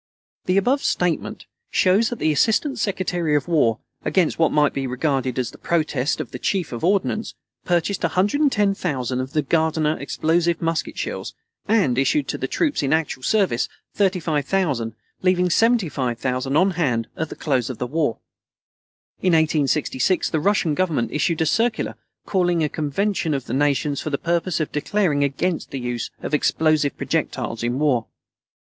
[0.45, 5.37] The above statement shows that the Assistant Secretary of War, against what might be regarded
[5.37, 7.35] as the protest of the Chief of Ordnance,
[7.65, 11.35] purchased 110,000 of the Gardiner explosive musket shells,
[11.67, 17.35] and issued to the troops in actual service 35,000, leaving 75,000 on hand at the
[17.35, 18.17] close of the war.
[19.21, 21.93] In 1866 the Russian Government issued a circular
[22.25, 26.33] calling a convention of the Nations for the purpose of declaring against the use of
[26.33, 28.07] explosive projectiles in war.